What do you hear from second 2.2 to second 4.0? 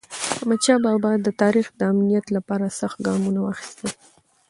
لپاره سخت ګامونه واخیستل.